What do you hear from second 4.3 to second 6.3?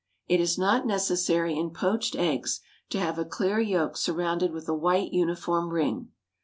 with a white uniform ring.